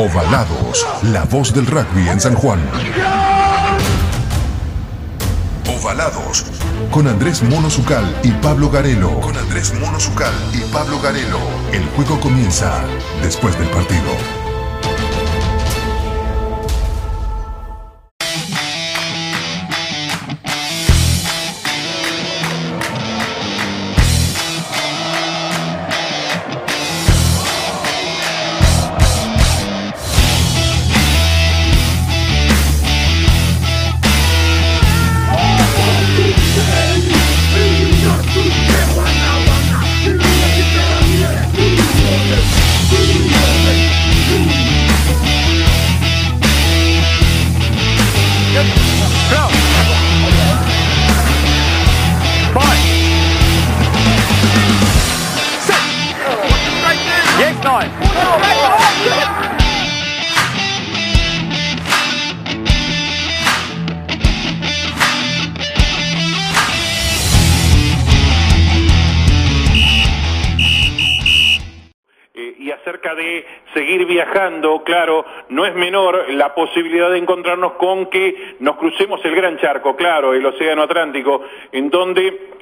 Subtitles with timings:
[0.00, 2.60] Ovalados, la voz del rugby en San Juan.
[5.76, 6.44] Ovalados,
[6.92, 9.18] con Andrés Mono Zucal y Pablo Garelo.
[9.18, 11.40] Con Andrés Mono Zucal y Pablo Garelo.
[11.72, 12.80] El juego comienza
[13.22, 14.47] después del partido.
[74.84, 79.96] Claro, no es menor la posibilidad de encontrarnos con que nos crucemos el gran charco,
[79.96, 81.42] claro, el Océano Atlántico,
[81.72, 82.58] en donde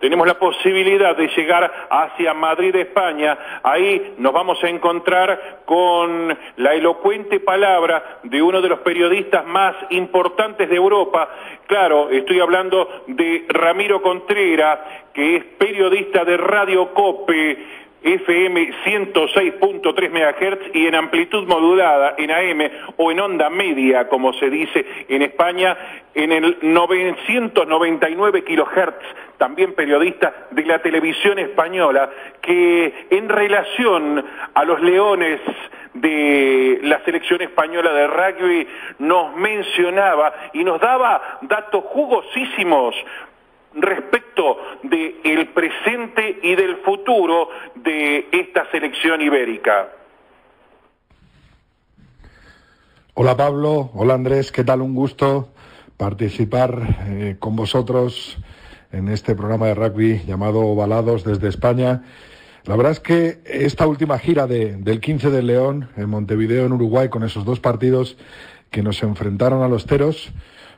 [0.00, 3.60] tenemos la posibilidad de llegar hacia Madrid, España.
[3.62, 9.74] Ahí nos vamos a encontrar con la elocuente palabra de uno de los periodistas más
[9.90, 11.28] importantes de Europa.
[11.66, 14.80] Claro, estoy hablando de Ramiro Contreras,
[15.14, 22.70] que es periodista de Radio Cope FM 106.3 MHz y en amplitud modulada en AM
[22.98, 25.76] o en onda media, como se dice en España,
[26.14, 32.10] en el 999 kHz, también periodista de la televisión española,
[32.42, 35.40] que en relación a los leones
[35.94, 42.94] de la selección española de rugby nos mencionaba y nos daba datos jugosísimos
[43.74, 44.58] respecto
[44.94, 49.88] del presente y del futuro de esta selección ibérica.
[53.14, 54.82] Hola Pablo, hola Andrés, ¿qué tal?
[54.82, 55.48] Un gusto
[55.96, 58.38] participar eh, con vosotros
[58.92, 62.02] en este programa de rugby llamado Balados desde España.
[62.64, 67.08] La verdad es que esta última gira del 15 de León en Montevideo, en Uruguay,
[67.08, 68.16] con esos dos partidos
[68.70, 70.32] que nos enfrentaron a los Teros,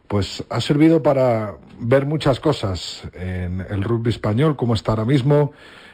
[0.09, 5.53] pues ha servido para ver muchas cosas en el rugby español, como está ahora mismo,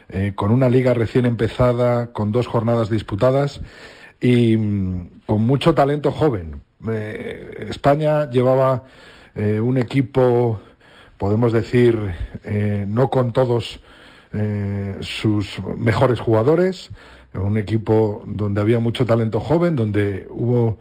[0.09, 3.61] eh, con una liga recién empezada, con dos jornadas disputadas
[4.21, 6.61] y mm, con mucho talento joven.
[6.87, 8.83] Eh, España llevaba
[9.35, 10.59] eh, un equipo,
[11.17, 11.97] podemos decir,
[12.87, 13.79] no con todos
[15.01, 16.89] sus mejores jugadores,
[17.33, 20.77] un equipo donde había mucho talento joven, donde hubo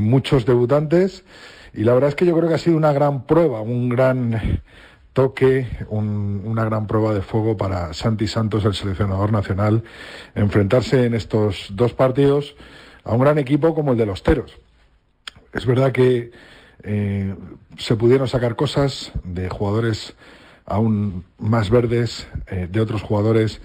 [0.00, 1.24] muchos debutantes
[1.74, 4.60] y la verdad es que yo creo que ha sido una gran prueba, un gran
[5.12, 9.82] toque, una gran prueba de fuego para Santi Santos, el seleccionador nacional,
[10.34, 12.56] enfrentarse en estos dos partidos
[13.04, 14.58] a un gran equipo como el de los Teros.
[15.52, 16.30] Es verdad que
[16.82, 17.34] eh,
[17.78, 20.14] se pudieron sacar cosas de jugadores
[20.66, 23.60] aún más verdes, eh, de otros jugadores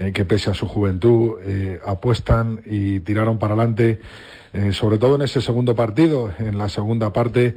[0.00, 1.38] eh, que pese a su juventud
[1.86, 4.00] apuestan y tiraron para adelante
[4.52, 7.54] eh, sobre todo en ese segundo partido, en la segunda parte,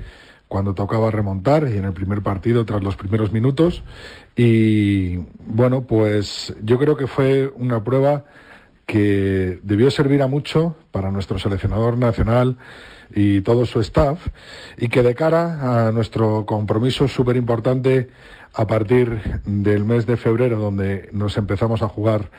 [0.48, 3.84] cuando tocaba remontar y en el primer partido tras los primeros minutos.
[4.36, 5.18] Y
[5.48, 8.26] bueno, pues yo creo que fue una prueba
[8.86, 12.58] que debió servir a mucho para nuestro seleccionador nacional
[13.16, 14.28] y todo su staff
[14.78, 18.10] y que de cara a nuestro compromiso súper importante
[18.54, 22.30] a partir del mes de febrero donde nos empezamos a jugar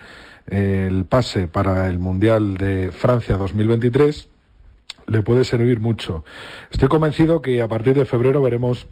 [0.46, 4.28] el pase para el Mundial de Francia 2023
[5.06, 6.24] le puede servir mucho.
[6.70, 8.86] Estoy convencido que a partir de febrero veremos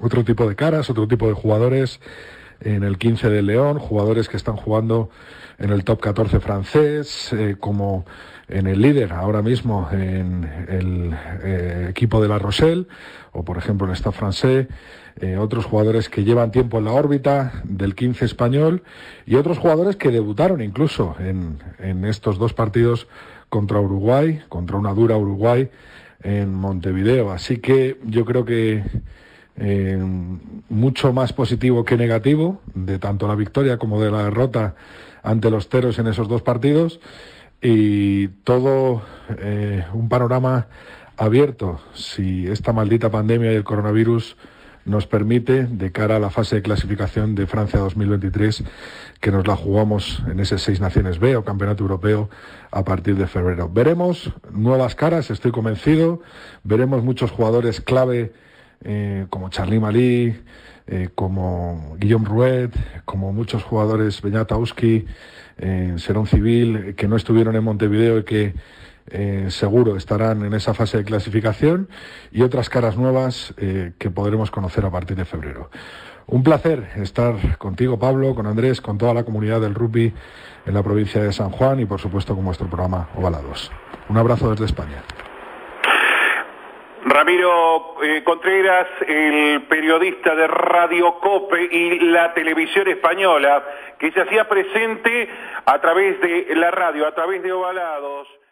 [0.00, 2.00] otro tipo de caras, otro tipo de jugadores
[2.60, 5.10] en el 15 de León, jugadores que están jugando
[5.58, 8.04] en el top 14 francés, eh, como
[8.48, 12.86] en el líder ahora mismo en el eh, equipo de La Rochelle,
[13.32, 14.68] o por ejemplo en esta francés,
[15.20, 18.82] eh, otros jugadores que llevan tiempo en la órbita del 15 español
[19.24, 23.08] y otros jugadores que debutaron incluso en, en estos dos partidos
[23.48, 25.70] contra Uruguay, contra una dura Uruguay
[26.22, 27.30] en Montevideo.
[27.30, 28.84] Así que yo creo que
[29.58, 29.98] eh,
[30.68, 34.74] mucho más positivo que negativo de tanto la victoria como de la derrota
[35.22, 37.00] ante los teros en esos dos partidos.
[37.62, 39.02] Y todo
[39.38, 40.68] eh, un panorama
[41.16, 41.80] abierto.
[41.94, 44.36] Si esta maldita pandemia y el coronavirus
[44.86, 48.62] nos permite, de cara a la fase de clasificación de Francia 2023,
[49.20, 52.30] que nos la jugamos en ese Seis Naciones B o Campeonato Europeo
[52.70, 53.68] a partir de febrero.
[53.68, 56.22] Veremos nuevas caras, estoy convencido,
[56.62, 58.32] veremos muchos jugadores clave
[58.84, 60.34] eh, como Charly Malí,
[60.88, 62.70] eh, como Guillaume Rouet,
[63.04, 65.04] como muchos jugadores, Beñatauski,
[65.58, 68.54] eh, Serón Civil, que no estuvieron en Montevideo y que
[69.08, 71.88] eh, seguro estarán en esa fase de clasificación
[72.30, 75.70] y otras caras nuevas que podremos conocer a partir de febrero.
[76.28, 80.12] Un placer estar contigo, Pablo, con Andrés, con toda la comunidad del rugby
[80.66, 83.70] en la provincia de San Juan y, por supuesto, con vuestro programa Ovalados.
[84.08, 85.02] Un abrazo desde España.
[87.16, 93.64] Ramiro eh, Contreras, el periodista de Radio Cope y la televisión española,
[93.98, 95.26] que se hacía presente
[95.64, 98.28] a través de la radio, a través de Ovalados.